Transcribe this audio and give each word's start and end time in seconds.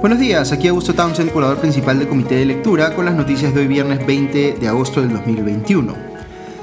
Buenos 0.00 0.18
días, 0.18 0.50
aquí 0.50 0.66
Augusto 0.66 0.94
Townsend, 0.94 1.30
curador 1.30 1.58
principal 1.58 1.98
del 1.98 2.08
Comité 2.08 2.36
de 2.36 2.46
Lectura, 2.46 2.94
con 2.94 3.04
las 3.04 3.14
noticias 3.14 3.52
de 3.52 3.60
hoy 3.60 3.66
viernes 3.66 4.06
20 4.06 4.54
de 4.58 4.66
agosto 4.66 5.02
del 5.02 5.12
2021. 5.12 5.94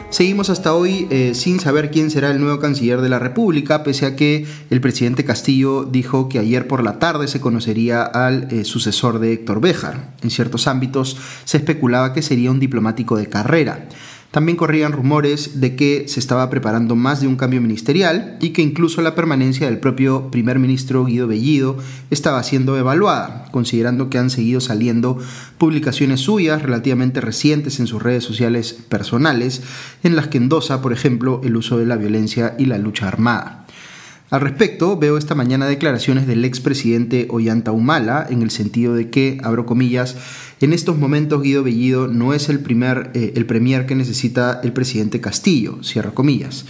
Seguimos 0.10 0.50
hasta 0.50 0.74
hoy 0.74 1.08
eh, 1.12 1.36
sin 1.36 1.60
saber 1.60 1.92
quién 1.92 2.10
será 2.10 2.32
el 2.32 2.40
nuevo 2.40 2.60
canciller 2.60 3.00
de 3.00 3.10
la 3.10 3.20
República, 3.20 3.84
pese 3.84 4.08
a 4.08 4.16
que 4.16 4.48
el 4.72 4.82
presidente 4.82 5.24
Castillo 5.24 5.84
dijo 5.84 6.30
que 6.30 6.40
ayer 6.40 6.68
por 6.68 6.84
la 6.84 6.98
tarde 6.98 7.28
se 7.28 7.40
conocería 7.40 8.02
al 8.02 8.48
eh, 8.50 8.64
sucesor 8.64 9.20
de 9.20 9.34
Héctor 9.34 9.62
Béjar. 9.62 10.16
En 10.24 10.32
ciertos 10.32 10.66
ámbitos 10.66 11.16
se 11.46 11.58
especulaba 11.58 12.14
que 12.14 12.24
sería 12.24 12.50
un 12.50 12.60
diplomático 12.60 13.18
de 13.18 13.28
carrera. 13.28 13.88
También 14.32 14.58
corrían 14.58 14.92
rumores 14.92 15.62
de 15.62 15.76
que 15.76 16.06
se 16.08 16.20
estaba 16.20 16.50
preparando 16.50 16.96
más 16.96 17.22
de 17.22 17.28
un 17.28 17.38
cambio 17.38 17.62
ministerial 17.62 18.38
y 18.42 18.50
que 18.50 18.62
incluso 18.62 19.02
la 19.02 19.16
permanencia 19.16 19.68
del 19.68 19.80
propio 19.80 20.30
primer 20.30 20.60
ministro 20.60 21.06
Guido 21.06 21.28
Bellido 21.28 21.78
estaba 22.12 22.44
siendo 22.44 22.78
evaluada, 22.78 23.46
considerando 23.52 24.10
que 24.10 24.18
han 24.18 24.30
seguido 24.30 24.60
saliendo 24.60 25.18
publicaciones 25.58 26.20
suyas 26.22 26.62
relativamente 26.62 27.22
recientes 27.22 27.80
en 27.80 27.88
sus 27.88 28.04
redes 28.04 28.26
sociales 28.26 28.78
personales, 28.90 29.62
en 30.04 30.16
las 30.16 30.28
que 30.28 30.38
endosa, 30.38 30.82
por 30.82 30.92
ejemplo, 30.92 31.40
el 31.44 31.56
uso 31.56 31.78
de 31.78 31.86
la 31.86 31.96
violencia 31.96 32.56
y 32.60 32.66
la 32.66 32.78
lucha 32.78 33.08
armada. 33.08 33.66
Al 34.30 34.42
respecto, 34.42 34.98
veo 34.98 35.18
esta 35.18 35.36
mañana 35.36 35.68
declaraciones 35.68 36.28
del 36.28 36.44
expresidente 36.44 37.28
Ollanta 37.30 37.72
Humala 37.72 38.28
en 38.30 38.42
el 38.42 38.52
sentido 38.52 38.94
de 38.94 39.10
que, 39.10 39.38
abro 39.42 39.66
comillas, 39.66 40.18
en 40.60 40.74
estos 40.74 40.98
momentos 40.98 41.42
Guido 41.42 41.64
Bellido 41.64 42.08
no 42.10 42.34
es 42.34 42.50
el, 42.50 42.60
primer, 42.60 43.12
eh, 43.14 43.32
el 43.38 43.46
premier 43.46 43.86
que 43.86 43.96
necesita 43.96 44.60
el 44.64 44.74
presidente 44.74 45.22
Castillo, 45.22 45.82
cierro 45.82 46.14
comillas. 46.14 46.66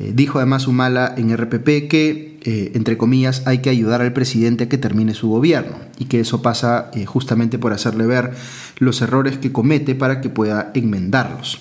Eh, 0.00 0.10
dijo 0.16 0.38
además 0.38 0.66
Humala 0.66 1.14
en 1.16 1.30
RPP 1.30 1.86
que, 1.88 2.38
eh, 2.42 2.72
entre 2.74 2.98
comillas, 2.98 3.46
hay 3.46 3.58
que 3.58 3.70
ayudar 3.70 4.02
al 4.02 4.12
presidente 4.12 4.64
a 4.64 4.68
que 4.68 4.76
termine 4.76 5.14
su 5.14 5.28
gobierno 5.28 5.76
y 5.98 6.06
que 6.06 6.18
eso 6.18 6.42
pasa 6.42 6.90
justamente 7.06 7.56
por 7.56 7.72
hacerle 7.72 8.06
ver 8.06 8.32
los 8.78 9.00
errores 9.00 9.38
que 9.38 9.52
comete 9.52 9.94
para 9.94 10.20
que 10.20 10.28
pueda 10.28 10.72
enmendarlos. 10.74 11.60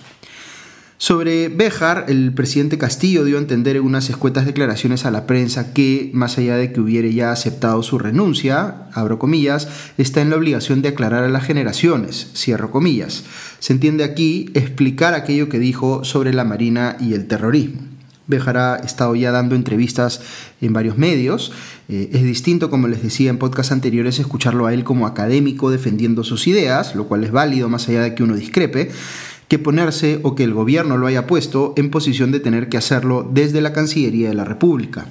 Sobre 0.98 1.50
Béjar, 1.50 2.06
el 2.08 2.34
presidente 2.34 2.78
Castillo 2.78 3.26
dio 3.26 3.36
a 3.36 3.42
entender 3.42 3.76
en 3.76 3.84
unas 3.84 4.10
escuetas 4.10 4.46
declaraciones 4.46 5.06
a 5.06 5.12
la 5.12 5.28
prensa 5.28 5.74
que, 5.74 6.10
más 6.14 6.38
allá 6.38 6.56
de 6.56 6.72
que 6.72 6.80
hubiera 6.80 7.10
ya 7.10 7.32
aceptado 7.34 7.84
su 7.84 8.00
renuncia, 8.00 8.88
abro 8.94 9.20
comillas, 9.20 9.68
está 9.98 10.22
en 10.22 10.30
la 10.30 10.38
obligación 10.38 10.82
de 10.82 10.90
aclarar 10.90 11.26
a 11.26 11.30
las 11.30 11.44
generaciones, 11.44 12.32
cierro 12.34 12.72
comillas. 12.72 13.26
Se 13.60 13.74
entiende 13.74 14.06
aquí 14.06 14.50
explicar 14.54 15.16
aquello 15.16 15.50
que 15.50 15.60
dijo 15.60 16.06
sobre 16.06 16.34
la 16.34 16.46
Marina 16.46 16.96
y 17.02 17.14
el 17.14 17.28
terrorismo. 17.28 17.82
Béjar 18.28 18.58
ha 18.58 18.76
estado 18.78 19.16
ya 19.16 19.32
dando 19.32 19.54
entrevistas 19.56 20.22
en 20.62 20.72
varios 20.72 20.98
medios. 20.98 21.52
Eh, 21.90 22.10
es 22.14 22.24
distinto, 22.24 22.70
como 22.70 22.88
les 22.88 23.04
decía 23.04 23.30
en 23.30 23.38
podcasts 23.38 23.72
anteriores, 23.72 24.18
escucharlo 24.18 24.66
a 24.66 24.74
él 24.74 24.84
como 24.86 25.06
académico 25.06 25.70
defendiendo 25.70 26.24
sus 26.24 26.48
ideas, 26.48 26.96
lo 26.96 27.08
cual 27.08 27.26
es 27.26 27.32
válido 27.32 27.70
más 27.70 27.88
allá 27.90 28.02
de 28.02 28.16
que 28.16 28.24
uno 28.24 28.36
discrepe 28.36 28.90
que 29.48 29.60
ponerse 29.60 30.20
o 30.24 30.36
que 30.36 30.44
el 30.44 30.54
gobierno 30.54 30.98
lo 30.98 31.08
haya 31.08 31.28
puesto 31.28 31.74
en 31.78 31.92
posición 31.92 32.32
de 32.32 32.40
tener 32.40 32.70
que 32.70 32.78
hacerlo 32.78 33.30
desde 33.32 33.62
la 33.62 33.74
Cancillería 33.74 34.30
de 34.30 34.36
la 34.36 34.46
República. 34.46 35.08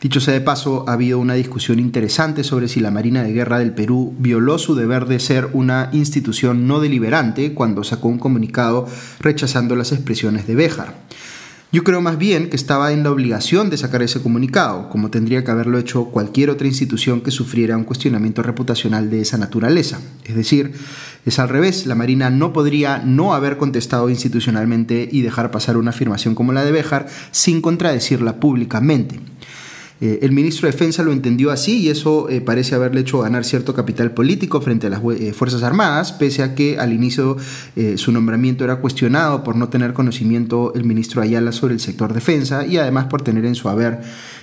Dicho 0.00 0.20
sea 0.20 0.32
de 0.32 0.40
paso, 0.40 0.84
ha 0.88 0.94
habido 0.94 1.18
una 1.18 1.34
discusión 1.34 1.78
interesante 1.78 2.42
sobre 2.42 2.68
si 2.68 2.80
la 2.80 2.90
Marina 2.90 3.22
de 3.22 3.34
Guerra 3.34 3.58
del 3.58 3.74
Perú 3.74 4.14
violó 4.18 4.58
su 4.58 4.74
deber 4.74 5.04
de 5.04 5.20
ser 5.20 5.50
una 5.52 5.90
institución 5.92 6.66
no 6.66 6.80
deliberante 6.80 7.52
cuando 7.52 7.84
sacó 7.84 8.08
un 8.08 8.18
comunicado 8.18 8.86
rechazando 9.20 9.76
las 9.76 9.92
expresiones 9.92 10.46
de 10.46 10.54
Béjar. 10.54 10.94
Yo 11.72 11.84
creo 11.84 12.00
más 12.00 12.18
bien 12.18 12.50
que 12.50 12.56
estaba 12.56 12.92
en 12.92 13.04
la 13.04 13.12
obligación 13.12 13.70
de 13.70 13.76
sacar 13.76 14.02
ese 14.02 14.20
comunicado, 14.20 14.88
como 14.88 15.08
tendría 15.08 15.44
que 15.44 15.52
haberlo 15.52 15.78
hecho 15.78 16.06
cualquier 16.06 16.50
otra 16.50 16.66
institución 16.66 17.20
que 17.20 17.30
sufriera 17.30 17.76
un 17.76 17.84
cuestionamiento 17.84 18.42
reputacional 18.42 19.08
de 19.08 19.20
esa 19.20 19.38
naturaleza. 19.38 20.00
Es 20.24 20.34
decir, 20.34 20.72
es 21.26 21.38
al 21.38 21.48
revés, 21.48 21.86
la 21.86 21.94
Marina 21.94 22.30
no 22.30 22.52
podría 22.52 22.98
no 22.98 23.34
haber 23.34 23.58
contestado 23.58 24.08
institucionalmente 24.08 25.08
y 25.10 25.20
dejar 25.20 25.50
pasar 25.50 25.76
una 25.76 25.90
afirmación 25.90 26.34
como 26.34 26.52
la 26.52 26.64
de 26.64 26.72
Béjar 26.72 27.08
sin 27.30 27.60
contradecirla 27.60 28.40
públicamente. 28.40 29.20
Eh, 30.00 30.20
el 30.22 30.32
ministro 30.32 30.66
de 30.66 30.72
Defensa 30.72 31.02
lo 31.02 31.12
entendió 31.12 31.50
así 31.50 31.80
y 31.80 31.90
eso 31.90 32.30
eh, 32.30 32.40
parece 32.40 32.74
haberle 32.74 33.02
hecho 33.02 33.18
ganar 33.18 33.44
cierto 33.44 33.74
capital 33.74 34.12
político 34.12 34.62
frente 34.62 34.86
a 34.86 34.90
las 34.90 35.02
eh, 35.18 35.34
Fuerzas 35.34 35.62
Armadas, 35.62 36.12
pese 36.12 36.42
a 36.42 36.54
que 36.54 36.78
al 36.78 36.92
inicio 36.94 37.36
su 37.96 38.12
nombramiento 38.12 38.64
era 38.64 38.76
cuestionado 38.76 39.44
por 39.44 39.56
no 39.56 39.68
tener 39.68 39.92
conocimiento 39.92 40.72
el 40.74 40.84
ministro 40.84 41.20
Ayala 41.20 41.52
sobre 41.52 41.74
el 41.74 41.80
sector 41.80 42.14
defensa 42.14 42.66
y 42.66 42.78
además 42.78 43.06
por 43.06 43.22
tener 43.22 43.44
en 43.44 43.54
su 43.54 43.68
haber 43.68 44.00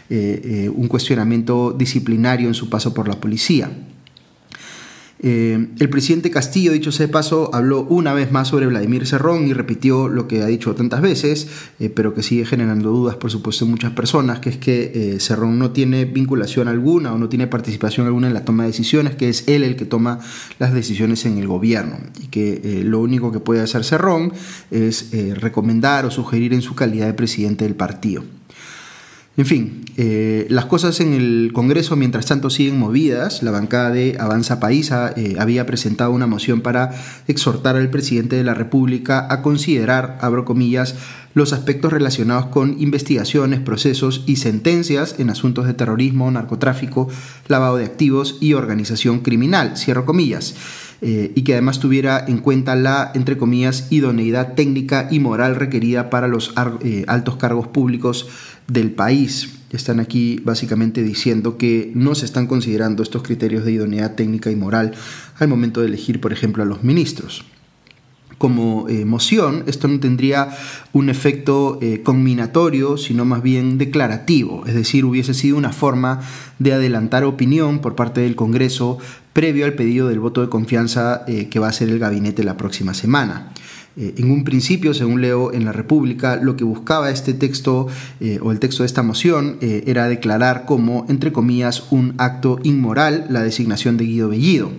un 0.10 0.88
cuestionamiento 0.88 1.76
disciplinario 1.78 2.48
en 2.48 2.54
su 2.54 2.70
paso 2.70 2.94
por 2.94 3.08
la 3.08 3.20
policía. 3.20 3.70
Eh, 5.20 5.70
el 5.80 5.90
presidente 5.90 6.30
Castillo, 6.30 6.72
dicho 6.72 6.92
sea 6.92 7.08
de 7.08 7.12
paso, 7.12 7.50
habló 7.54 7.82
una 7.90 8.14
vez 8.14 8.32
más 8.32 8.50
sobre 8.50 8.68
Vladimir 8.68 9.08
Cerrón 9.08 9.48
y 9.48 9.54
repitió 9.54 10.08
lo 10.08 10.28
que 10.28 10.44
ha 10.44 10.46
dicho 10.46 10.76
tantas 10.76 11.02
veces, 11.02 11.48
eh, 11.80 11.90
pero 11.90 12.14
que 12.14 12.22
sigue 12.22 12.46
generando 12.46 12.92
dudas, 12.92 13.16
por 13.16 13.32
supuesto, 13.32 13.66
en 13.66 13.72
muchas 13.72 13.94
personas, 13.94 14.40
que 14.40 14.50
es 14.50 14.58
que 14.58 14.92
eh, 14.94 15.20
Cerrón 15.20 15.58
no 15.58 15.72
tiene 15.72 16.06
vinculación 16.06 16.68
alguna 16.68 17.14
o 17.14 17.18
no 17.18 17.30
tiene 17.30 17.48
participación 17.48 18.06
alguna 18.06 18.28
en 18.28 18.34
la 18.34 18.46
toma 18.46 18.64
de 18.64 18.70
decisiones, 18.70 19.16
que 19.16 19.30
es 19.30 19.48
él 19.48 19.64
el 19.64 19.76
que 19.76 19.86
toma 19.86 20.20
las 20.60 20.74
decisiones 20.74 21.26
en 21.26 21.38
el 21.38 21.48
gobierno 21.48 21.98
y 22.22 22.28
que 22.28 22.84
lo 22.84 23.00
único 23.00 23.32
que 23.32 23.40
puede 23.40 23.62
hacer 23.62 23.84
Cerrón 23.84 24.34
es 24.72 25.12
recomendar 25.40 26.06
o 26.06 26.12
sugerir 26.12 26.54
en 26.54 26.62
su 26.62 26.76
calidad 26.76 27.08
de 27.08 27.14
presidente 27.14 27.66
del 27.66 27.76
partido. 27.76 28.24
En 29.38 29.46
fin, 29.46 29.86
eh, 29.98 30.48
las 30.50 30.66
cosas 30.66 31.00
en 31.00 31.14
el 31.14 31.52
Congreso 31.53 31.96
mientras 31.96 32.25
tanto 32.25 32.50
siguen 32.50 32.80
movidas. 32.80 33.44
La 33.44 33.52
bancada 33.52 33.92
de 33.92 34.18
Avanza 34.20 34.59
Paisa 34.59 35.14
eh, 35.16 35.36
había 35.38 35.68
presentado 35.68 36.09
una 36.09 36.25
moción 36.25 36.62
para 36.62 36.92
exhortar 37.28 37.75
al 37.75 37.92
presidente 37.92 38.36
de 38.36 38.44
la 38.44 38.56
República 38.56 39.28
a 39.30 39.44
considerar, 39.44 40.18
abro 40.22 40.44
comillas, 40.44 40.96
los 41.36 41.53
aspectos 41.53 41.94
relacionados 41.94 42.48
con 42.48 42.81
investigaciones, 42.81 43.59
procesos 43.59 44.24
y 44.25 44.38
sentencias 44.38 45.20
en 45.20 45.30
asuntos 45.30 45.68
de 45.68 45.75
terrorismo, 45.75 46.31
narcotráfico, 46.31 47.08
lavado 47.48 47.78
de 47.78 47.86
activos 47.86 48.40
y 48.42 48.54
organización 48.54 49.19
criminal, 49.19 49.78
cierro 49.78 50.04
comillas. 50.04 50.56
Eh, 51.00 51.31
y 51.36 51.44
que 51.44 51.54
además 51.54 51.80
tuviera 51.80 52.25
en 52.28 52.40
cuenta 52.40 52.75
la, 52.75 53.12
entre 53.14 53.38
comillas, 53.38 53.86
idoneidad 53.92 54.56
técnica 54.56 55.08
y 55.12 55.19
moral 55.19 55.56
requerida 55.56 56.09
para 56.09 56.28
los 56.28 56.56
altos 56.56 57.36
cargos 57.36 57.68
públicos 57.68 58.28
del 58.68 58.92
país. 58.92 59.54
Están 59.72 60.00
aquí 60.00 60.40
básicamente 60.44 61.04
diciendo 61.04 61.58
que 61.58 61.92
no 61.94 62.16
se 62.16 62.26
están 62.26 62.48
considerando 62.48 63.04
estos 63.04 63.24
criterios 63.24 63.66
de 63.66 63.74
idoneidad 63.74 64.16
técnica 64.16 64.52
y 64.52 64.56
moral 64.56 64.94
al 65.38 65.48
momento 65.48 65.82
de 65.82 65.88
elegir, 65.88 66.22
por 66.22 66.32
ejemplo, 66.32 66.64
a 66.64 66.66
los 66.66 66.84
ministros. 66.84 67.46
Como 68.38 68.88
eh, 68.88 69.04
moción, 69.04 69.64
esto 69.66 69.88
no 69.88 70.00
tendría 70.00 70.56
un 70.94 71.10
efecto 71.10 71.80
eh, 71.82 72.04
combinatorio, 72.04 72.96
sino 72.98 73.26
más 73.26 73.42
bien 73.42 73.80
declarativo, 73.80 74.64
es 74.68 74.76
decir, 74.76 75.06
hubiese 75.06 75.34
sido 75.34 75.58
una 75.58 75.74
forma 75.74 76.22
de 76.60 76.74
adelantar 76.74 77.24
opinión 77.24 77.80
por 77.80 77.96
parte 77.96 78.22
del 78.22 78.36
Congreso 78.36 79.00
previo 79.34 79.66
al 79.66 79.74
pedido 79.74 80.08
del 80.08 80.20
voto 80.20 80.42
de 80.42 80.50
confianza 80.50 81.24
eh, 81.28 81.50
que 81.50 81.60
va 81.60 81.68
a 81.68 81.70
hacer 81.72 81.90
el 81.90 81.98
gabinete 81.98 82.44
la 82.44 82.58
próxima 82.58 82.94
semana. 82.94 83.54
Eh, 83.97 84.13
en 84.18 84.30
un 84.30 84.44
principio, 84.44 84.94
según 84.94 85.22
leo 85.22 85.52
en 85.52 85.66
la 85.66 85.72
República, 85.72 86.35
lo 86.35 86.56
que 86.56 86.63
buscaba 86.63 87.09
este 87.09 87.34
texto 87.34 87.88
eh, 88.19 88.38
o 88.41 88.52
el 88.52 88.59
texto 88.59 88.84
de 88.84 88.88
esta 88.88 89.02
moción 89.02 89.58
eh, 89.59 89.84
era 89.88 90.08
declarar 90.08 90.66
como, 90.66 91.06
entre 91.09 91.31
comillas, 91.31 91.85
un 91.90 92.13
acto 92.19 92.59
inmoral 92.62 93.25
la 93.30 93.41
designación 93.41 93.97
de 93.97 94.06
Guido 94.06 94.30
Bellido. 94.30 94.72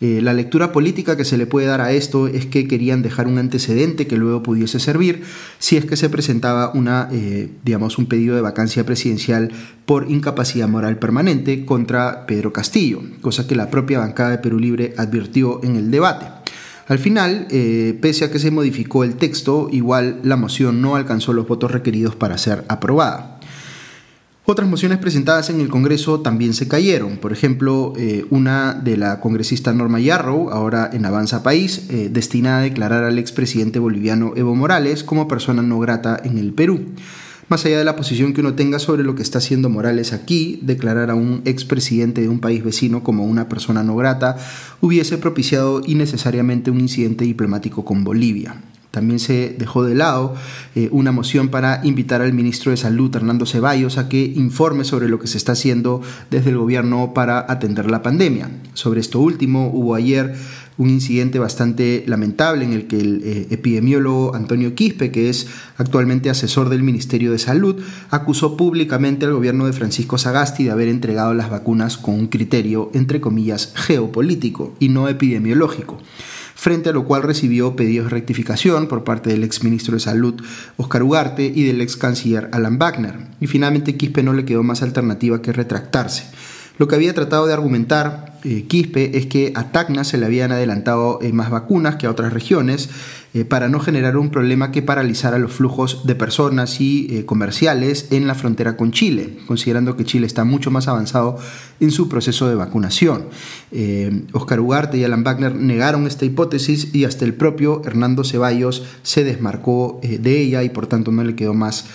la 0.00 0.34
lectura 0.34 0.72
política 0.72 1.16
que 1.16 1.24
se 1.24 1.38
le 1.38 1.46
puede 1.46 1.66
dar 1.66 1.80
a 1.80 1.92
esto 1.92 2.28
es 2.28 2.44
que 2.44 2.68
querían 2.68 3.00
dejar 3.00 3.26
un 3.26 3.38
antecedente 3.38 4.06
que 4.06 4.18
luego 4.18 4.42
pudiese 4.42 4.78
servir 4.78 5.22
si 5.58 5.78
es 5.78 5.86
que 5.86 5.96
se 5.96 6.10
presentaba 6.10 6.70
una, 6.74 7.08
digamos, 7.64 7.96
un 7.96 8.04
pedido 8.04 8.36
de 8.36 8.42
vacancia 8.42 8.84
presidencial 8.84 9.50
por 9.86 10.10
incapacidad 10.10 10.68
moral 10.68 10.98
permanente 10.98 11.64
contra 11.64 12.26
Pedro 12.26 12.52
Castillo, 12.52 13.00
cosa 13.22 13.46
que 13.46 13.56
la 13.56 13.70
propia 13.70 13.98
bancada 13.98 14.30
de 14.30 14.38
Perú 14.38 14.58
Libre 14.58 14.92
advirtió 14.98 15.64
en 15.64 15.76
el 15.76 15.90
debate. 15.90 16.35
Al 16.88 16.98
final, 16.98 17.48
eh, 17.50 17.98
pese 18.00 18.24
a 18.24 18.30
que 18.30 18.38
se 18.38 18.52
modificó 18.52 19.02
el 19.02 19.16
texto, 19.16 19.68
igual 19.72 20.20
la 20.22 20.36
moción 20.36 20.80
no 20.80 20.94
alcanzó 20.94 21.32
los 21.32 21.48
votos 21.48 21.72
requeridos 21.72 22.14
para 22.14 22.38
ser 22.38 22.64
aprobada. 22.68 23.40
Otras 24.48 24.68
mociones 24.68 24.98
presentadas 24.98 25.50
en 25.50 25.60
el 25.60 25.68
Congreso 25.68 26.20
también 26.20 26.54
se 26.54 26.68
cayeron. 26.68 27.16
Por 27.16 27.32
ejemplo, 27.32 27.94
eh, 27.96 28.24
una 28.30 28.74
de 28.74 28.96
la 28.96 29.18
congresista 29.18 29.72
Norma 29.72 29.98
Yarrow, 29.98 30.50
ahora 30.50 30.88
en 30.92 31.04
Avanza 31.04 31.42
País, 31.42 31.86
eh, 31.90 32.08
destinada 32.12 32.58
a 32.60 32.62
declarar 32.62 33.02
al 33.02 33.18
expresidente 33.18 33.80
boliviano 33.80 34.34
Evo 34.36 34.54
Morales 34.54 35.02
como 35.02 35.26
persona 35.26 35.62
no 35.62 35.80
grata 35.80 36.20
en 36.22 36.38
el 36.38 36.52
Perú. 36.52 36.80
Más 37.48 37.64
allá 37.64 37.78
de 37.78 37.84
la 37.84 37.94
posición 37.94 38.32
que 38.32 38.40
uno 38.40 38.54
tenga 38.54 38.80
sobre 38.80 39.04
lo 39.04 39.14
que 39.14 39.22
está 39.22 39.38
haciendo 39.38 39.68
Morales 39.68 40.12
aquí, 40.12 40.58
declarar 40.62 41.10
a 41.10 41.14
un 41.14 41.42
expresidente 41.44 42.20
de 42.20 42.28
un 42.28 42.40
país 42.40 42.64
vecino 42.64 43.04
como 43.04 43.24
una 43.24 43.48
persona 43.48 43.84
no 43.84 43.94
grata 43.94 44.36
hubiese 44.80 45.16
propiciado 45.16 45.80
innecesariamente 45.86 46.72
un 46.72 46.80
incidente 46.80 47.24
diplomático 47.24 47.84
con 47.84 48.02
Bolivia. 48.02 48.56
También 48.96 49.18
se 49.18 49.54
dejó 49.58 49.84
de 49.84 49.94
lado 49.94 50.34
eh, 50.74 50.88
una 50.90 51.12
moción 51.12 51.48
para 51.48 51.82
invitar 51.84 52.22
al 52.22 52.32
ministro 52.32 52.70
de 52.70 52.78
Salud, 52.78 53.14
Hernando 53.14 53.44
Ceballos, 53.44 53.98
a 53.98 54.08
que 54.08 54.24
informe 54.24 54.84
sobre 54.84 55.10
lo 55.10 55.18
que 55.18 55.26
se 55.26 55.36
está 55.36 55.52
haciendo 55.52 56.00
desde 56.30 56.48
el 56.48 56.56
gobierno 56.56 57.12
para 57.12 57.44
atender 57.46 57.90
la 57.90 58.00
pandemia. 58.00 58.48
Sobre 58.72 59.00
esto 59.00 59.20
último, 59.20 59.70
hubo 59.70 59.94
ayer 59.94 60.34
un 60.78 60.88
incidente 60.88 61.38
bastante 61.38 62.04
lamentable 62.06 62.64
en 62.64 62.72
el 62.72 62.86
que 62.86 62.98
el 62.98 63.20
eh, 63.22 63.46
epidemiólogo 63.50 64.34
Antonio 64.34 64.74
Quispe, 64.74 65.10
que 65.10 65.28
es 65.28 65.46
actualmente 65.76 66.30
asesor 66.30 66.70
del 66.70 66.82
Ministerio 66.82 67.32
de 67.32 67.38
Salud, 67.38 67.82
acusó 68.08 68.56
públicamente 68.56 69.26
al 69.26 69.34
gobierno 69.34 69.66
de 69.66 69.74
Francisco 69.74 70.16
Sagasti 70.16 70.64
de 70.64 70.70
haber 70.70 70.88
entregado 70.88 71.34
las 71.34 71.50
vacunas 71.50 71.98
con 71.98 72.14
un 72.14 72.28
criterio, 72.28 72.90
entre 72.94 73.20
comillas, 73.20 73.74
geopolítico 73.74 74.74
y 74.80 74.88
no 74.88 75.06
epidemiológico 75.06 75.98
frente 76.56 76.88
a 76.88 76.92
lo 76.92 77.04
cual 77.04 77.22
recibió 77.22 77.76
pedidos 77.76 78.06
de 78.06 78.10
rectificación 78.10 78.88
por 78.88 79.04
parte 79.04 79.30
del 79.30 79.44
ex 79.44 79.62
ministro 79.62 79.94
de 79.94 80.00
Salud 80.00 80.42
Oscar 80.78 81.02
Ugarte 81.02 81.52
y 81.54 81.64
del 81.64 81.82
ex 81.82 81.96
canciller 81.96 82.48
Alan 82.50 82.78
Wagner. 82.78 83.14
Y 83.40 83.46
finalmente 83.46 83.96
Quispe 83.96 84.22
no 84.22 84.32
le 84.32 84.46
quedó 84.46 84.62
más 84.62 84.82
alternativa 84.82 85.42
que 85.42 85.52
retractarse. 85.52 86.24
Lo 86.78 86.88
que 86.88 86.94
había 86.94 87.14
tratado 87.14 87.46
de 87.46 87.52
argumentar 87.52 88.38
eh, 88.42 88.64
Quispe 88.64 89.18
es 89.18 89.26
que 89.26 89.52
a 89.54 89.70
Tacna 89.70 90.02
se 90.02 90.18
le 90.18 90.26
habían 90.26 90.50
adelantado 90.50 91.18
eh, 91.22 91.32
más 91.32 91.50
vacunas 91.50 91.96
que 91.96 92.06
a 92.06 92.10
otras 92.10 92.32
regiones 92.32 92.88
eh, 93.36 93.44
para 93.44 93.68
no 93.68 93.80
generar 93.80 94.16
un 94.16 94.30
problema 94.30 94.72
que 94.72 94.80
paralizara 94.80 95.38
los 95.38 95.52
flujos 95.52 96.06
de 96.06 96.14
personas 96.14 96.80
y 96.80 97.22
comerciales 97.26 98.08
en 98.10 98.26
la 98.26 98.34
frontera 98.34 98.78
con 98.78 98.92
Chile, 98.92 99.36
considerando 99.46 99.94
que 99.94 100.06
Chile 100.06 100.26
está 100.26 100.44
mucho 100.44 100.70
más 100.70 100.88
avanzado 100.88 101.38
en 101.78 101.90
su 101.90 102.08
proceso 102.08 102.48
de 102.48 102.54
vacunación. 102.54 103.26
Oscar 104.32 104.60
Ugarte 104.60 104.96
y 104.96 105.04
Alan 105.04 105.22
Wagner 105.22 105.54
negaron 105.54 106.06
esta 106.06 106.24
hipótesis 106.24 106.94
y 106.94 107.04
hasta 107.04 107.26
el 107.26 107.34
propio 107.34 107.82
Hernando 107.84 108.24
Ceballos 108.24 108.84
se 109.02 109.22
desmarcó 109.22 110.00
de 110.02 110.40
ella 110.40 110.62
y 110.62 110.70
por 110.70 110.86
tanto 110.86 111.12
no 111.12 111.22
le 111.22 111.34
quedó 111.34 111.52
más 111.52 111.86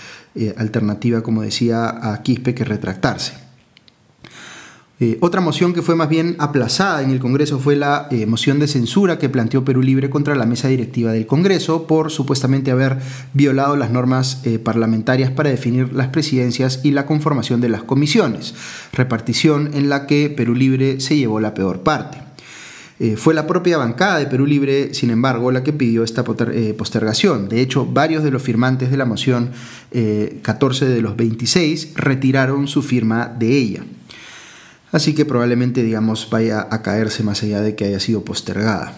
alternativa, 0.57 1.23
como 1.23 1.41
decía, 1.41 1.89
a 1.89 2.21
Quispe 2.21 2.53
que 2.53 2.65
retractarse. 2.65 3.40
Eh, 5.03 5.18
otra 5.19 5.42
moción 5.42 5.74
que 5.74 5.81
fue 5.81 5.95
más 5.95 6.09
bien 6.09 6.36
aplazada 6.38 7.01
en 7.01 7.09
el 7.09 7.18
Congreso 7.18 7.57
fue 7.57 7.75
la 7.75 8.07
eh, 8.12 8.27
moción 8.27 8.59
de 8.59 8.68
censura 8.68 9.18
que 9.18 9.30
planteó 9.30 9.65
Perú 9.65 9.81
Libre 9.81 10.12
contra 10.12 10.36
la 10.36 10.45
mesa 10.45 10.68
directiva 10.68 11.12
del 11.12 11.25
Congreso 11.25 11.88
por 11.88 12.12
supuestamente 12.12 12.69
haber 12.69 13.00
violado 13.33 13.75
las 13.75 13.89
normas 13.89 14.42
eh, 14.45 14.59
parlamentarias 14.59 15.31
para 15.31 15.50
definir 15.50 15.92
las 15.92 16.09
presidencias 16.09 16.81
y 16.83 16.92
la 16.92 17.07
conformación 17.07 17.62
de 17.62 17.69
las 17.69 17.81
comisiones, 17.81 18.53
repartición 18.94 19.71
en 19.74 19.89
la 19.89 20.06
que 20.06 20.30
Perú 20.30 20.53
Libre 20.53 21.00
se 21.00 21.18
llevó 21.18 21.39
la 21.39 21.56
peor 21.56 21.80
parte. 21.80 22.19
fue 23.18 23.33
la 23.33 23.48
propia 23.48 23.80
bancada 23.80 24.19
de 24.19 24.27
Perú 24.27 24.45
Libre, 24.45 24.94
sin 24.94 25.09
embargo, 25.09 25.51
la 25.51 25.63
que 25.63 25.74
pidió 25.74 26.03
esta 26.03 26.24
postergación. 26.24 27.50
De 27.50 27.59
hecho, 27.59 27.88
varios 27.88 28.24
de 28.24 28.30
los 28.30 28.44
firmantes 28.44 28.92
de 28.92 28.98
la 28.98 29.06
moción, 29.06 29.50
14 30.44 30.86
de 30.86 31.01
los 31.01 31.15
26, 31.15 31.94
retiraron 31.95 32.68
su 32.68 32.83
firma 32.83 33.25
de 33.25 33.57
ella 33.57 33.83
así 34.91 35.13
que 35.13 35.25
probablemente 35.25 35.83
digamos 35.83 36.27
vaya 36.29 36.67
a 36.69 36.81
caerse 36.81 37.23
más 37.23 37.43
allá 37.43 37.61
de 37.61 37.75
que 37.75 37.85
haya 37.85 37.99
sido 37.99 38.23
postergada. 38.23 38.93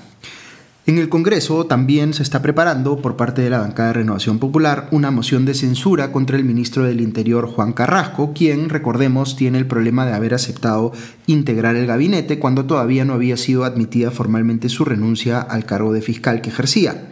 En 0.85 0.97
el 0.97 1.07
Congreso 1.07 1.65
también 1.65 2.13
se 2.13 2.23
está 2.23 2.41
preparando 2.41 2.97
por 3.01 3.15
parte 3.15 3.41
de 3.41 3.49
la 3.49 3.59
bancada 3.59 3.87
de 3.87 3.93
Renovación 3.93 4.37
Popular 4.37 4.89
una 4.91 5.11
moción 5.11 5.45
de 5.45 5.53
censura 5.53 6.11
contra 6.11 6.35
el 6.35 6.43
ministro 6.43 6.83
del 6.83 6.99
Interior 6.99 7.47
Juan 7.47 7.71
Carrasco, 7.71 8.33
quien, 8.33 8.67
recordemos, 8.67 9.37
tiene 9.37 9.59
el 9.59 9.65
problema 9.65 10.05
de 10.05 10.11
haber 10.11 10.33
aceptado 10.33 10.91
integrar 11.25 11.77
el 11.77 11.87
gabinete 11.87 12.37
cuando 12.37 12.65
todavía 12.65 13.05
no 13.05 13.13
había 13.13 13.37
sido 13.37 13.63
admitida 13.63 14.11
formalmente 14.11 14.67
su 14.67 14.83
renuncia 14.83 15.39
al 15.39 15.63
cargo 15.63 15.93
de 15.93 16.01
fiscal 16.01 16.41
que 16.41 16.49
ejercía. 16.49 17.07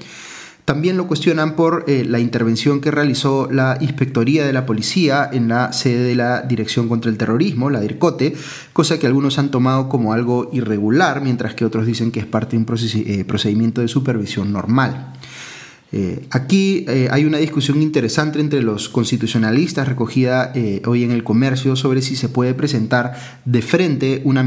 También 0.72 0.96
lo 0.96 1.06
cuestionan 1.06 1.58
por 1.58 1.84
eh, 1.88 2.06
la 2.08 2.20
intervención 2.20 2.80
que 2.80 2.92
realizó 2.92 3.50
la 3.52 3.78
Inspectoría 3.82 4.46
de 4.46 4.54
la 4.54 4.66
Policía 4.66 5.30
en 5.30 5.50
la 5.50 5.74
sede 5.74 6.08
de 6.08 6.16
la 6.16 6.44
Dirección 6.44 6.88
contra 6.88 7.12
el 7.12 7.18
Terrorismo, 7.18 7.70
la 7.70 7.82
DIRCOTE, 7.82 8.34
cosa 8.72 8.98
que 8.98 9.06
algunos 9.06 9.38
han 9.38 9.52
tomado 9.52 9.90
como 9.90 10.14
algo 10.14 10.50
irregular, 10.54 11.20
mientras 11.20 11.56
que 11.56 11.66
otros 11.66 11.86
dicen 11.86 12.10
que 12.10 12.22
es 12.22 12.26
parte 12.26 12.56
de 12.56 12.64
un 12.64 12.66
eh, 12.70 13.26
procedimiento 13.26 13.82
de 13.82 13.90
supervisión 13.90 14.54
normal. 14.54 15.12
Eh, 15.94 16.26
aquí 16.30 16.86
eh, 16.88 17.10
hay 17.12 17.26
una 17.26 17.38
discusión 17.38 17.82
interesante 17.82 18.40
entre 18.40 18.62
los 18.62 18.88
constitucionalistas 18.88 19.90
recogida 19.90 20.54
eh, 20.56 20.82
hoy 20.86 21.04
en 21.04 21.12
el 21.12 21.26
comercio 21.26 21.76
sobre 21.76 22.02
si 22.02 22.16
se 22.16 22.30
puede 22.30 22.54
presentar 22.54 23.14
de 23.44 23.62
frente 23.62 24.22
una 24.24 24.42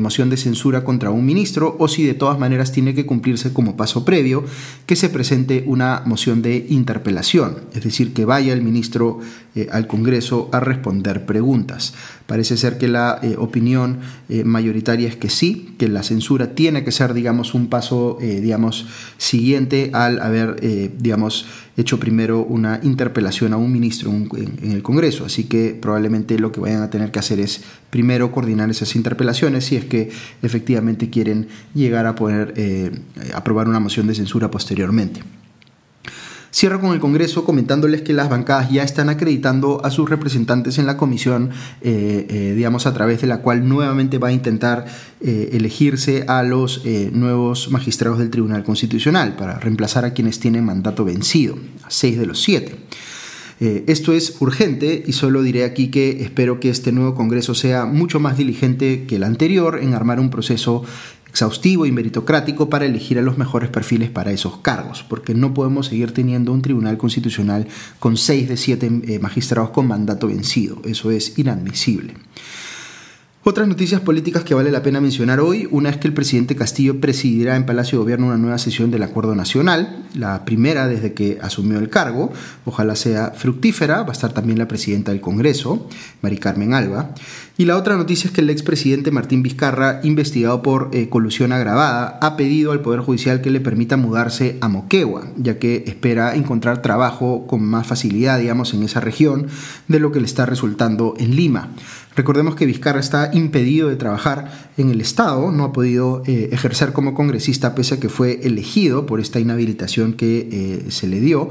moción 0.00 0.28
de 0.28 0.36
censura 0.36 0.82
contra 0.82 1.10
un 1.10 1.24
ministro 1.24 1.76
o 1.78 1.86
si 1.86 2.04
de 2.04 2.14
todas 2.14 2.40
maneras 2.40 2.72
tiene 2.72 2.94
que 2.94 3.06
cumplirse 3.06 3.52
como 3.52 3.76
paso 3.76 4.04
previo 4.04 4.44
que 4.86 4.96
se 4.96 5.08
presente 5.08 5.62
una 5.66 6.02
moción 6.04 6.42
de 6.42 6.66
interpelación, 6.68 7.58
es 7.74 7.84
decir, 7.84 8.12
que 8.12 8.24
vaya 8.24 8.52
el 8.52 8.62
ministro 8.62 9.20
al 9.72 9.86
Congreso 9.86 10.48
a 10.52 10.60
responder 10.60 11.26
preguntas. 11.26 11.94
Parece 12.26 12.58
ser 12.58 12.76
que 12.76 12.88
la 12.88 13.18
eh, 13.22 13.36
opinión 13.38 14.00
eh, 14.28 14.44
mayoritaria 14.44 15.08
es 15.08 15.16
que 15.16 15.30
sí, 15.30 15.74
que 15.78 15.88
la 15.88 16.02
censura 16.02 16.54
tiene 16.54 16.84
que 16.84 16.92
ser, 16.92 17.14
digamos, 17.14 17.54
un 17.54 17.68
paso, 17.68 18.18
eh, 18.20 18.42
digamos, 18.42 18.86
siguiente 19.16 19.90
al 19.94 20.20
haber, 20.20 20.60
digamos, 20.98 21.46
hecho 21.78 21.98
primero 21.98 22.42
una 22.42 22.80
interpelación 22.82 23.54
a 23.54 23.56
un 23.56 23.72
ministro 23.72 24.10
en, 24.10 24.28
en, 24.62 24.72
el 24.72 24.82
Congreso. 24.82 25.24
Así 25.24 25.44
que 25.44 25.78
probablemente 25.80 26.38
lo 26.38 26.52
que 26.52 26.60
vayan 26.60 26.82
a 26.82 26.90
tener 26.90 27.10
que 27.10 27.18
hacer 27.18 27.40
es 27.40 27.62
primero 27.88 28.30
coordinar 28.30 28.68
esas 28.68 28.94
interpelaciones 28.94 29.64
si 29.64 29.76
es 29.76 29.86
que 29.86 30.10
efectivamente 30.42 31.08
quieren 31.08 31.48
llegar 31.74 32.06
a 32.06 32.14
poder 32.14 32.52
aprobar 33.34 33.68
una 33.68 33.80
moción 33.80 34.06
de 34.06 34.14
censura 34.14 34.50
posteriormente. 34.50 35.22
Cierro 36.50 36.80
con 36.80 36.92
el 36.92 37.00
Congreso 37.00 37.44
comentándoles 37.44 38.02
que 38.02 38.14
las 38.14 38.30
bancadas 38.30 38.70
ya 38.70 38.82
están 38.82 39.10
acreditando 39.10 39.84
a 39.84 39.90
sus 39.90 40.08
representantes 40.08 40.78
en 40.78 40.86
la 40.86 40.96
comisión, 40.96 41.50
eh, 41.82 42.26
eh, 42.28 42.54
digamos, 42.56 42.86
a 42.86 42.94
través 42.94 43.20
de 43.20 43.26
la 43.26 43.42
cual 43.42 43.68
nuevamente 43.68 44.18
va 44.18 44.28
a 44.28 44.32
intentar 44.32 44.86
eh, 45.20 45.50
elegirse 45.52 46.24
a 46.26 46.42
los 46.42 46.82
nuevos 47.12 47.70
magistrados 47.70 48.18
del 48.18 48.30
Tribunal 48.30 48.64
Constitucional 48.64 49.36
para 49.36 49.58
reemplazar 49.58 50.04
a 50.04 50.14
quienes 50.14 50.40
tienen 50.40 50.64
mandato 50.64 51.04
vencido, 51.04 51.58
a 51.84 51.90
seis 51.90 52.18
de 52.18 52.26
los 52.26 52.40
siete. 52.40 52.76
esto 53.60 54.12
es 54.12 54.36
urgente 54.40 55.02
y 55.06 55.12
solo 55.12 55.42
diré 55.42 55.64
aquí 55.64 55.88
que 55.88 56.22
espero 56.22 56.60
que 56.60 56.70
este 56.70 56.92
nuevo 56.92 57.14
Congreso 57.14 57.54
sea 57.54 57.84
mucho 57.84 58.20
más 58.20 58.38
diligente 58.38 59.04
que 59.06 59.16
el 59.16 59.24
anterior 59.24 59.80
en 59.82 59.94
armar 59.94 60.20
un 60.20 60.30
proceso 60.30 60.84
exhaustivo 61.28 61.86
y 61.86 61.92
meritocrático 61.92 62.68
para 62.68 62.86
elegir 62.86 63.18
a 63.18 63.22
los 63.22 63.38
mejores 63.38 63.70
perfiles 63.70 64.10
para 64.10 64.32
esos 64.32 64.58
cargos, 64.58 65.04
porque 65.08 65.34
no 65.34 65.54
podemos 65.54 65.86
seguir 65.86 66.12
teniendo 66.12 66.52
un 66.52 66.62
tribunal 66.62 66.98
constitucional 66.98 67.66
con 67.98 68.16
seis 68.16 68.48
de 68.48 68.56
siete 68.56 68.90
eh, 69.06 69.18
magistrados 69.18 69.70
con 69.70 69.86
mandato 69.86 70.28
vencido. 70.28 70.80
Eso 70.84 71.10
es 71.10 71.38
inadmisible. 71.38 72.14
Otras 73.48 73.66
noticias 73.66 74.02
políticas 74.02 74.44
que 74.44 74.52
vale 74.52 74.70
la 74.70 74.82
pena 74.82 75.00
mencionar 75.00 75.40
hoy, 75.40 75.66
una 75.70 75.88
es 75.88 75.96
que 75.96 76.06
el 76.06 76.12
presidente 76.12 76.54
Castillo 76.54 77.00
presidirá 77.00 77.56
en 77.56 77.64
Palacio 77.64 77.96
de 77.96 78.02
Gobierno 78.02 78.26
una 78.26 78.36
nueva 78.36 78.58
sesión 78.58 78.90
del 78.90 79.02
Acuerdo 79.02 79.34
Nacional, 79.34 80.04
la 80.14 80.44
primera 80.44 80.86
desde 80.86 81.14
que 81.14 81.38
asumió 81.40 81.78
el 81.78 81.88
cargo, 81.88 82.30
ojalá 82.66 82.94
sea 82.94 83.30
fructífera, 83.30 84.02
va 84.02 84.10
a 84.10 84.12
estar 84.12 84.34
también 84.34 84.58
la 84.58 84.68
presidenta 84.68 85.12
del 85.12 85.22
Congreso, 85.22 85.88
Mari 86.20 86.36
Carmen 86.36 86.74
Alba, 86.74 87.14
y 87.56 87.64
la 87.64 87.78
otra 87.78 87.96
noticia 87.96 88.28
es 88.28 88.34
que 88.34 88.42
el 88.42 88.50
expresidente 88.50 89.10
Martín 89.10 89.42
Vizcarra, 89.42 90.00
investigado 90.02 90.60
por 90.60 90.90
eh, 90.92 91.08
colusión 91.08 91.50
agravada, 91.50 92.18
ha 92.20 92.36
pedido 92.36 92.72
al 92.72 92.82
Poder 92.82 93.00
Judicial 93.00 93.40
que 93.40 93.50
le 93.50 93.60
permita 93.60 93.96
mudarse 93.96 94.58
a 94.60 94.68
Moquegua, 94.68 95.26
ya 95.38 95.58
que 95.58 95.84
espera 95.86 96.34
encontrar 96.36 96.82
trabajo 96.82 97.46
con 97.46 97.64
más 97.64 97.86
facilidad, 97.86 98.38
digamos, 98.38 98.74
en 98.74 98.82
esa 98.82 99.00
región 99.00 99.46
de 99.88 100.00
lo 100.00 100.12
que 100.12 100.20
le 100.20 100.26
está 100.26 100.44
resultando 100.44 101.14
en 101.18 101.34
Lima. 101.34 101.70
Recordemos 102.18 102.56
que 102.56 102.66
Vizcarra 102.66 102.98
está 102.98 103.30
impedido 103.38 103.88
de 103.88 103.96
trabajar 103.96 104.70
en 104.76 104.90
el 104.90 105.00
Estado, 105.00 105.50
no 105.50 105.64
ha 105.64 105.72
podido 105.72 106.22
eh, 106.26 106.50
ejercer 106.52 106.92
como 106.92 107.14
congresista 107.14 107.74
pese 107.74 107.94
a 107.94 108.00
que 108.00 108.08
fue 108.08 108.40
elegido 108.42 109.06
por 109.06 109.20
esta 109.20 109.40
inhabilitación 109.40 110.12
que 110.12 110.48
eh, 110.50 110.90
se 110.90 111.08
le 111.08 111.20
dio. 111.20 111.48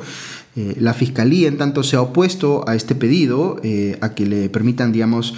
Eh, 0.55 0.75
la 0.79 0.93
Fiscalía, 0.93 1.47
en 1.47 1.57
tanto, 1.57 1.83
se 1.83 1.95
ha 1.95 2.01
opuesto 2.01 2.67
a 2.67 2.75
este 2.75 2.95
pedido, 2.95 3.61
a 4.01 4.15
que 4.15 4.25
le 4.25 4.49
permitan, 4.49 4.91
digamos, 4.91 5.35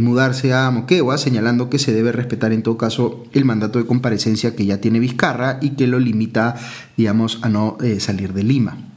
mudarse 0.00 0.52
a 0.52 0.70
Moquegua, 0.70 1.16
señalando 1.16 1.70
que 1.70 1.78
se 1.78 1.94
debe 1.94 2.12
respetar 2.12 2.52
en 2.52 2.62
todo 2.62 2.76
caso 2.76 3.24
el 3.32 3.46
mandato 3.46 3.78
de 3.78 3.86
comparecencia 3.86 4.54
que 4.54 4.66
ya 4.66 4.82
tiene 4.82 4.98
Vizcarra 4.98 5.58
y 5.62 5.70
que 5.70 5.86
lo 5.86 5.98
limita, 5.98 6.56
digamos, 6.96 7.38
a 7.40 7.48
no 7.48 7.78
salir 7.98 8.34
de 8.34 8.42
Lima. 8.42 8.93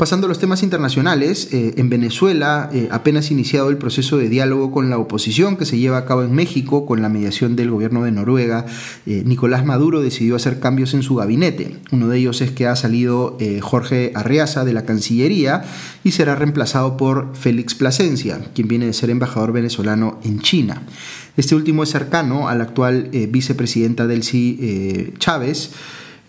Pasando 0.00 0.26
a 0.26 0.28
los 0.28 0.38
temas 0.38 0.62
internacionales, 0.62 1.50
eh, 1.52 1.74
en 1.76 1.90
Venezuela 1.90 2.70
eh, 2.72 2.88
apenas 2.90 3.30
iniciado 3.30 3.68
el 3.68 3.76
proceso 3.76 4.16
de 4.16 4.30
diálogo 4.30 4.72
con 4.72 4.88
la 4.88 4.96
oposición 4.96 5.58
que 5.58 5.66
se 5.66 5.76
lleva 5.76 5.98
a 5.98 6.06
cabo 6.06 6.22
en 6.22 6.32
México 6.34 6.86
con 6.86 7.02
la 7.02 7.10
mediación 7.10 7.54
del 7.54 7.70
gobierno 7.70 8.04
de 8.04 8.10
Noruega, 8.10 8.64
eh, 9.04 9.22
Nicolás 9.26 9.66
Maduro 9.66 10.00
decidió 10.00 10.36
hacer 10.36 10.58
cambios 10.58 10.94
en 10.94 11.02
su 11.02 11.16
gabinete. 11.16 11.76
Uno 11.92 12.08
de 12.08 12.16
ellos 12.16 12.40
es 12.40 12.50
que 12.50 12.66
ha 12.66 12.76
salido 12.76 13.36
Jorge 13.60 14.12
Arriaza 14.14 14.64
de 14.64 14.72
la 14.72 14.86
Cancillería 14.86 15.64
y 16.02 16.12
será 16.12 16.34
reemplazado 16.34 16.96
por 16.96 17.36
Félix 17.36 17.74
Plasencia, 17.74 18.40
quien 18.54 18.68
viene 18.68 18.86
de 18.86 18.94
ser 18.94 19.10
embajador 19.10 19.52
venezolano 19.52 20.18
en 20.24 20.40
China. 20.40 20.80
Este 21.36 21.54
último 21.54 21.82
es 21.82 21.90
cercano 21.90 22.48
a 22.48 22.54
la 22.54 22.64
actual 22.64 23.10
vicepresidenta 23.28 24.06
Delcy 24.06 25.12
Chávez. 25.18 25.72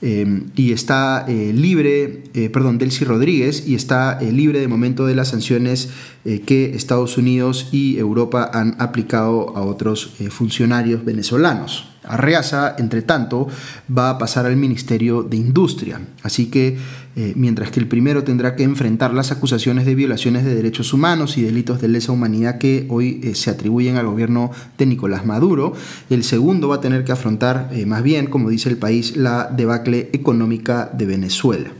Y 0.01 0.72
está 0.72 1.27
libre, 1.27 2.24
perdón, 2.51 2.77
Delcy 2.77 3.05
Rodríguez, 3.05 3.67
y 3.67 3.75
está 3.75 4.20
libre 4.22 4.60
de 4.60 4.67
momento 4.67 5.05
de 5.05 5.15
las 5.15 5.27
sanciones 5.29 5.89
que 6.24 6.74
Estados 6.75 7.17
Unidos 7.17 7.70
y 7.72 7.98
Europa 7.98 8.50
han 8.53 8.75
aplicado 8.79 9.55
a 9.55 9.62
otros 9.62 10.13
funcionarios 10.29 11.05
venezolanos. 11.05 11.88
Arreaza, 12.03 12.75
entre 12.79 13.03
tanto, 13.03 13.48
va 13.96 14.10
a 14.10 14.17
pasar 14.17 14.48
al 14.48 14.55
Ministerio 14.55 15.22
de 15.22 15.38
Industria. 15.38 16.01
Así 16.24 16.48
que, 16.48 16.77
eh, 17.18 17.34
mientras 17.36 17.72
que 17.72 17.82
el 17.82 17.89
primero 17.89 18.24
tendrá 18.24 18.56
que 18.56 18.63
enfrentar 18.63 19.13
las 19.13 19.34
acusaciones 19.34 19.86
de 19.86 19.96
violaciones 19.96 20.46
de 20.46 20.56
derechos 20.56 20.94
humanos 20.94 21.38
y 21.38 21.41
delitos 21.41 21.82
de 21.82 21.89
lesa 21.89 22.13
humanidad 22.13 22.58
que 22.58 22.86
hoy 22.89 23.20
eh, 23.22 23.36
se 23.36 23.50
atribuyen 23.50 23.98
al 23.98 24.06
gobierno 24.06 24.51
de 24.77 24.86
Nicolás 24.86 25.25
Maduro, 25.25 25.74
el 26.10 26.24
segundo 26.24 26.70
va 26.70 26.75
a 26.75 26.82
tener 26.82 27.03
que 27.03 27.12
afrontar, 27.12 27.70
eh, 27.74 27.86
más 27.86 28.01
bien, 28.01 28.27
como 28.27 28.50
dice 28.50 28.70
el 28.70 28.77
país, 28.77 29.18
la 29.18 29.51
debacle 29.53 30.10
económica 30.13 30.89
de 30.94 31.06
Venezuela. 31.06 31.72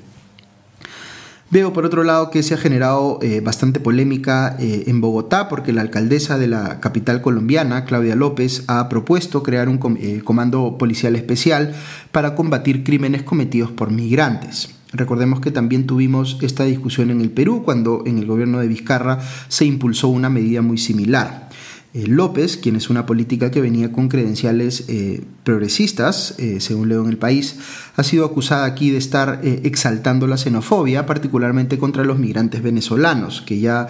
Veo 1.50 1.71
por 1.71 1.85
otro 1.85 2.03
lado 2.03 2.29
que 2.29 2.43
se 2.43 2.53
ha 2.53 2.57
generado 2.57 3.19
bastante 3.43 3.81
polémica 3.81 4.55
en 4.57 5.01
Bogotá 5.01 5.50
porque 5.50 5.73
la 5.73 5.81
alcaldesa 5.81 6.38
de 6.38 6.47
la 6.47 6.79
capital 6.79 7.21
colombiana, 7.21 7.83
Claudia 7.83 8.15
López, 8.15 8.63
ha 8.67 8.88
propuesto 8.88 9.43
crear 9.43 9.67
un 9.67 9.77
comando 10.23 10.77
policial 10.77 11.13
especial 11.17 11.75
para 12.13 12.35
combatir 12.35 12.85
crímenes 12.85 13.23
cometidos 13.23 13.69
por 13.69 13.91
migrantes. 13.91 14.80
Recordemos 14.93 15.39
que 15.39 15.51
también 15.51 15.88
tuvimos 15.88 16.38
esta 16.41 16.65
discusión 16.65 17.12
en 17.12 17.21
el 17.21 17.31
Perú 17.31 17.63
cuando 17.63 18.03
en 18.05 18.17
el 18.17 18.25
gobierno 18.25 18.60
de 18.60 18.67
Vizcarra 18.67 19.19
se 19.48 19.65
impulsó 19.65 20.10
una 20.10 20.29
medida 20.29 20.62
muy 20.62 20.77
similar. 20.77 21.50
Eh, 21.93 22.07
López, 22.07 22.55
quien 22.55 22.77
es 22.77 22.89
una 22.89 23.05
política 23.05 23.51
que 23.51 23.60
venía 23.60 23.91
con 23.91 24.07
credenciales 24.07 24.86
eh, 24.88 25.24
progresistas, 25.43 26.36
eh, 26.39 26.62
según 26.62 26.88
leo 26.88 27.03
en 27.03 27.10
el 27.10 27.17
país, 27.17 27.57
ha 27.98 28.03
sido 28.03 28.24
acusada 28.24 28.63
aquí 28.63 28.91
de 28.91 28.98
estar 28.98 29.41
exaltando 29.43 30.25
la 30.25 30.38
xenofobia, 30.38 31.05
particularmente 31.05 31.77
contra 31.77 32.05
los 32.05 32.17
migrantes 32.17 32.63
venezolanos, 32.63 33.41
que 33.41 33.60
ya 33.60 33.88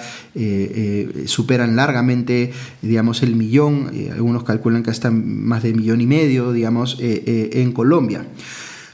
superan 1.26 1.76
largamente, 1.76 2.52
digamos, 2.82 3.22
el 3.22 3.36
millón, 3.36 3.92
algunos 4.12 4.44
calculan 4.44 4.82
que 4.82 4.90
hasta 4.90 5.12
más 5.12 5.62
de 5.62 5.76
millón 5.76 6.02
y 6.02 6.08
medio, 6.08 6.52
digamos, 6.52 6.98
en 7.00 7.72
Colombia. 7.74 8.26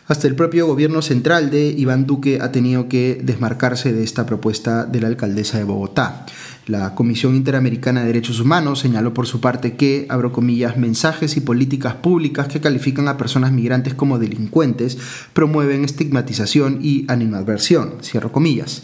Hasta 0.08 0.28
el 0.28 0.36
propio 0.36 0.68
gobierno 0.68 1.02
central 1.02 1.50
de 1.50 1.68
Iván 1.68 2.06
Duque 2.06 2.40
ha 2.42 2.54
tenido 2.54 2.88
que 2.88 3.20
desmarcarse 3.22 3.92
de 3.92 4.06
esta 4.06 4.26
propuesta 4.26 4.86
de 4.86 5.02
la 5.02 5.08
alcaldesa 5.08 5.58
de 5.58 5.66
Bogotá. 5.66 6.26
La 6.66 6.96
Comisión 6.96 7.36
Interamericana 7.36 8.02
de 8.02 8.08
Derechos 8.08 8.40
Humanos 8.40 8.80
señaló 8.80 9.14
por 9.14 9.28
su 9.28 9.42
parte 9.42 9.76
que, 9.76 10.06
abro 10.08 10.32
comillas, 10.32 10.78
mensajes 10.78 11.36
y 11.36 11.42
políticas 11.42 11.96
públicas 11.96 12.48
que 12.48 12.62
califican 12.62 13.10
a 13.10 13.18
personas 13.18 13.52
migrantes 13.52 13.96
como 13.96 14.18
delincuentes 14.18 14.98
promueven 15.34 15.84
estigmatización 15.84 16.80
y 16.82 17.06
animadversión, 17.10 17.96
cierro 18.02 18.32
comillas. 18.32 18.84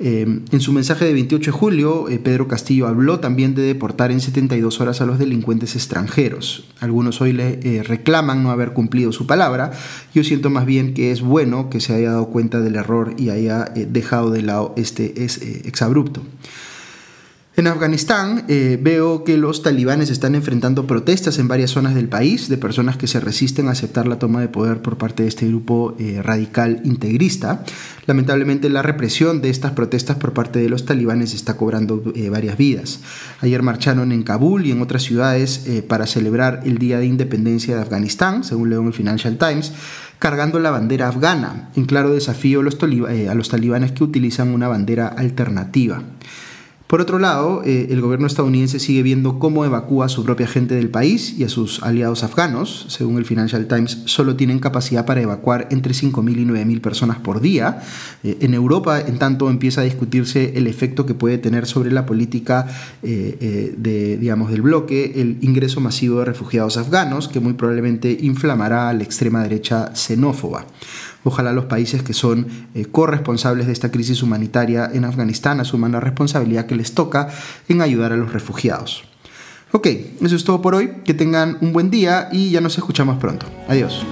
Eh, 0.00 0.22
en 0.50 0.60
su 0.60 0.72
mensaje 0.72 1.04
de 1.04 1.12
28 1.12 1.52
de 1.52 1.56
julio, 1.56 2.08
eh, 2.08 2.18
Pedro 2.18 2.48
Castillo 2.48 2.88
habló 2.88 3.20
también 3.20 3.54
de 3.54 3.62
deportar 3.62 4.10
en 4.10 4.20
72 4.20 4.80
horas 4.80 5.00
a 5.00 5.06
los 5.06 5.18
delincuentes 5.18 5.76
extranjeros. 5.76 6.68
Algunos 6.80 7.20
hoy 7.20 7.32
le 7.32 7.60
eh, 7.62 7.82
reclaman 7.82 8.42
no 8.42 8.50
haber 8.50 8.72
cumplido 8.72 9.12
su 9.12 9.26
palabra. 9.26 9.72
Yo 10.14 10.24
siento 10.24 10.50
más 10.50 10.66
bien 10.66 10.94
que 10.94 11.12
es 11.12 11.20
bueno 11.20 11.70
que 11.70 11.80
se 11.80 11.94
haya 11.94 12.10
dado 12.10 12.26
cuenta 12.26 12.60
del 12.60 12.76
error 12.76 13.14
y 13.18 13.30
haya 13.30 13.64
dejado 13.64 14.30
de 14.30 14.42
lado 14.42 14.74
este 14.76 15.24
exabrupto. 15.24 16.22
En 17.56 17.68
Afganistán 17.68 18.46
eh, 18.48 18.80
veo 18.82 19.22
que 19.22 19.38
los 19.38 19.62
talibanes 19.62 20.10
están 20.10 20.34
enfrentando 20.34 20.88
protestas 20.88 21.38
en 21.38 21.46
varias 21.46 21.70
zonas 21.70 21.94
del 21.94 22.08
país 22.08 22.48
de 22.48 22.58
personas 22.58 22.96
que 22.96 23.06
se 23.06 23.20
resisten 23.20 23.68
a 23.68 23.70
aceptar 23.70 24.08
la 24.08 24.18
toma 24.18 24.40
de 24.40 24.48
poder 24.48 24.82
por 24.82 24.98
parte 24.98 25.22
de 25.22 25.28
este 25.28 25.46
grupo 25.46 25.94
eh, 26.00 26.20
radical 26.20 26.80
integrista. 26.82 27.62
Lamentablemente 28.06 28.68
la 28.70 28.82
represión 28.82 29.40
de 29.40 29.50
estas 29.50 29.70
protestas 29.70 30.16
por 30.16 30.32
parte 30.32 30.58
de 30.58 30.68
los 30.68 30.84
talibanes 30.84 31.32
está 31.32 31.56
cobrando 31.56 32.02
eh, 32.16 32.28
varias 32.28 32.58
vidas. 32.58 32.98
Ayer 33.40 33.62
marcharon 33.62 34.10
en 34.10 34.24
Kabul 34.24 34.66
y 34.66 34.72
en 34.72 34.82
otras 34.82 35.04
ciudades 35.04 35.64
para 35.86 36.08
celebrar 36.08 36.62
el 36.64 36.78
Día 36.78 36.98
de 36.98 37.06
Independencia 37.06 37.76
de 37.76 37.82
Afganistán, 37.82 38.42
según 38.42 38.70
leo 38.70 38.80
en 38.80 38.88
el 38.88 38.92
Financial 38.92 39.38
Times 39.38 39.72
cargando 40.18 40.58
la 40.58 40.70
bandera 40.70 41.08
afgana, 41.08 41.70
en 41.76 41.84
claro 41.84 42.14
desafío 42.14 42.60
a 42.60 43.34
los 43.34 43.48
talibanes 43.48 43.92
que 43.92 44.04
utilizan 44.04 44.54
una 44.54 44.68
bandera 44.68 45.06
alternativa. 45.08 46.02
Por 46.86 47.00
otro 47.00 47.18
lado, 47.18 47.62
eh, 47.64 47.88
el 47.90 48.02
gobierno 48.02 48.26
estadounidense 48.26 48.78
sigue 48.78 49.02
viendo 49.02 49.38
cómo 49.38 49.64
evacúa 49.64 50.04
a 50.04 50.08
su 50.10 50.22
propia 50.22 50.46
gente 50.46 50.74
del 50.74 50.90
país 50.90 51.34
y 51.38 51.44
a 51.44 51.48
sus 51.48 51.82
aliados 51.82 52.22
afganos. 52.24 52.84
Según 52.88 53.16
el 53.16 53.24
Financial 53.24 53.66
Times, 53.66 54.02
solo 54.04 54.36
tienen 54.36 54.58
capacidad 54.58 55.06
para 55.06 55.22
evacuar 55.22 55.66
entre 55.70 55.94
5.000 55.94 56.42
y 56.42 56.44
9.000 56.44 56.80
personas 56.82 57.18
por 57.18 57.40
día. 57.40 57.80
Eh, 58.22 58.36
en 58.42 58.52
Europa, 58.52 59.00
en 59.00 59.18
tanto, 59.18 59.48
empieza 59.48 59.80
a 59.80 59.84
discutirse 59.84 60.52
el 60.56 60.66
efecto 60.66 61.06
que 61.06 61.14
puede 61.14 61.38
tener 61.38 61.64
sobre 61.64 61.90
la 61.90 62.04
política 62.04 62.66
eh, 63.02 63.74
de, 63.78 64.18
del 64.18 64.62
bloque 64.62 65.12
el 65.16 65.38
ingreso 65.40 65.80
masivo 65.80 66.18
de 66.18 66.26
refugiados 66.26 66.76
afganos, 66.76 67.28
que 67.28 67.40
muy 67.40 67.54
probablemente 67.54 68.14
inflamará 68.20 68.90
a 68.90 68.92
la 68.92 69.04
extrema 69.04 69.42
derecha 69.42 69.94
xenófoba. 69.96 70.66
Ojalá 71.24 71.52
los 71.52 71.64
países 71.64 72.02
que 72.02 72.12
son 72.12 72.46
eh, 72.74 72.84
corresponsables 72.84 73.66
de 73.66 73.72
esta 73.72 73.90
crisis 73.90 74.22
humanitaria 74.22 74.90
en 74.92 75.04
Afganistán 75.04 75.60
asuman 75.60 75.92
la 75.92 76.00
responsabilidad 76.00 76.66
que 76.66 76.76
les 76.76 76.92
toca 76.92 77.28
en 77.68 77.80
ayudar 77.80 78.12
a 78.12 78.16
los 78.16 78.32
refugiados. 78.32 79.04
Ok, 79.72 79.88
eso 80.20 80.36
es 80.36 80.44
todo 80.44 80.62
por 80.62 80.74
hoy. 80.74 80.92
Que 81.04 81.14
tengan 81.14 81.58
un 81.60 81.72
buen 81.72 81.90
día 81.90 82.28
y 82.30 82.50
ya 82.50 82.60
nos 82.60 82.78
escuchamos 82.78 83.18
pronto. 83.18 83.46
Adiós. 83.68 84.04